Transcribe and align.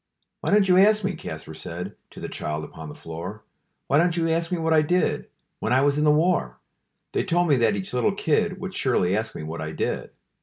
"Wy 0.41 0.49
don't 0.49 0.67
you 0.67 0.79
ask 0.79 1.03
me," 1.03 1.13
Kaspar 1.13 1.53
said 1.53 1.95
To 2.09 2.19
the 2.19 2.27
child 2.27 2.63
upon 2.63 2.89
the 2.89 2.95
floor, 2.95 3.43
"Why 3.85 3.99
don't 3.99 4.17
you 4.17 4.27
ask 4.29 4.51
me 4.51 4.57
what 4.57 4.73
I 4.73 4.81
did 4.81 5.29
When 5.59 5.71
I 5.73 5.81
was 5.81 5.99
in 5.99 6.05
the 6.05 6.09
war? 6.11 6.57
They 7.11 7.23
told 7.23 7.47
me 7.47 7.57
that 7.57 7.75
each 7.75 7.93
little 7.93 8.15
kid 8.15 8.59
Would 8.59 8.73
surely 8.73 9.15
ask 9.15 9.35
me 9.35 9.43
what 9.43 9.61
I 9.61 9.73
did. 9.73 10.09